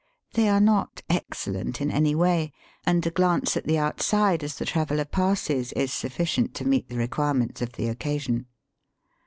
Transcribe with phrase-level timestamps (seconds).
[0.33, 2.51] They are not excellent in any way,
[2.87, 6.97] and a glance at thp outside as the traveller passes is sufficient to meet the
[6.97, 8.47] requirements of the occasion.